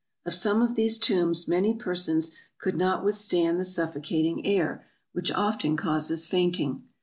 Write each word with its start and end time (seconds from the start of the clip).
Of 0.25 0.33
some 0.33 0.63
of 0.63 0.73
these 0.73 0.97
tombs 0.97 1.47
many 1.47 1.75
persons 1.75 2.31
could 2.57 2.75
not 2.75 3.05
withstand 3.05 3.59
the 3.59 3.63
suffocating 3.63 4.43
air, 4.47 4.83
which 5.11 5.27
360 5.27 5.29
AFRICA 5.29 5.31
361 5.31 5.45
often 5.45 5.77
causes 5.77 6.25
fainting. 6.25 6.83